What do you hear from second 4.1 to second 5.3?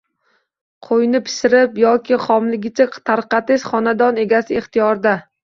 egasi ixtiyorida.